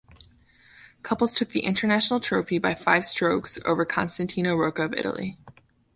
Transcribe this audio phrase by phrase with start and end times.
[1.03, 5.37] Couples took the International Trophy by five strokes over Costantino Rocca of Italy.